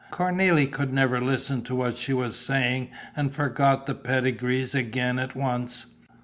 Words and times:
Cornélie 0.11 0.71
could 0.71 0.91
never 0.91 1.21
listen 1.21 1.61
to 1.61 1.75
what 1.75 1.95
she 1.95 2.11
was 2.11 2.35
saying 2.35 2.89
and 3.15 3.31
forgot 3.31 3.85
the 3.85 3.93
pedigrees 3.93 4.73
again 4.73 5.19
at 5.19 5.35
once. 5.35 5.93